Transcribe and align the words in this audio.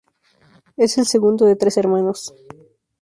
Es 0.77 0.97
el 0.97 1.05
segundo 1.05 1.45
de 1.45 1.55
tres 1.55 1.77
hermanos. 1.77 2.33